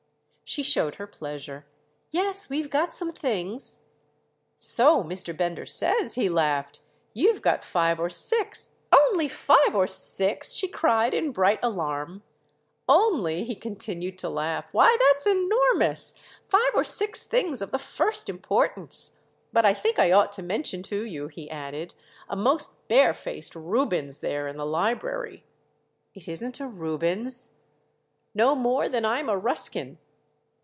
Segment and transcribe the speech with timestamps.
[0.43, 1.65] She showed her pleasure.
[2.09, 3.83] "Yes, we've got some things."
[4.57, 5.31] "So Mr.
[5.37, 6.81] Bender says!" he laughed.
[7.13, 12.23] "You've got five or six—" "Only five or six?" she cried in bright alarm.
[12.89, 14.65] "'Only'?" he continued to laugh.
[14.73, 16.15] "Why, that's enormous,
[16.49, 19.13] five or six things of the first importance!
[19.53, 21.93] But I think I ought to mention to you," he added,
[22.27, 25.45] "a most barefaced 'Rubens' there in the library."
[26.13, 27.53] "It isn't a Rubens?"
[28.33, 29.97] "No more than I'm a Ruskin."